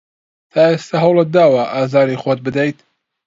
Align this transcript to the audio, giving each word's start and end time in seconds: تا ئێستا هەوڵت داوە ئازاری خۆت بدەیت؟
تا 0.51 0.61
ئێستا 0.71 0.97
هەوڵت 1.03 1.27
داوە 1.35 1.63
ئازاری 1.73 2.21
خۆت 2.21 2.39
بدەیت؟ 2.47 2.77